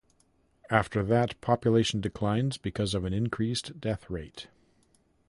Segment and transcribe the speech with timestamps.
[0.71, 4.47] After that population declines because of an increased death rate.